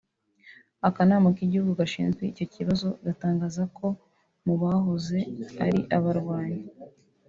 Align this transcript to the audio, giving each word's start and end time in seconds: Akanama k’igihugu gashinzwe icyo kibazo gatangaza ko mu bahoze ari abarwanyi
Akanama 0.87 1.27
k’igihugu 1.35 1.71
gashinzwe 1.79 2.21
icyo 2.31 2.45
kibazo 2.53 2.87
gatangaza 3.05 3.63
ko 3.77 3.87
mu 4.45 4.53
bahoze 4.61 5.19
ari 5.65 5.81
abarwanyi 5.97 6.61